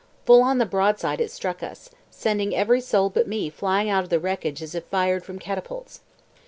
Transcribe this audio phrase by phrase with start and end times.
[0.25, 4.09] Full on the broadside it struck us, sending every soul but me flying out of
[4.09, 5.99] the wreckage as if fired from catapults.